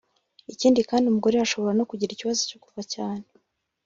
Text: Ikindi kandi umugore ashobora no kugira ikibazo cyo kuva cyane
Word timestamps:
Ikindi 0.53 0.79
kandi 0.89 1.05
umugore 1.07 1.35
ashobora 1.39 1.73
no 1.77 1.87
kugira 1.89 2.13
ikibazo 2.13 2.41
cyo 2.49 2.57
kuva 2.63 2.81
cyane 2.93 3.25